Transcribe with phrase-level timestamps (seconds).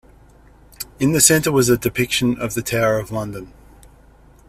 [0.99, 3.53] In the centre was a depiction of the Tower of London.